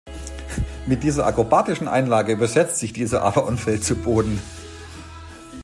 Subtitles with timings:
[0.87, 4.39] Mit dieser akrobatischen Einlage überschätzt sich dieser aber und fällt zu Boden.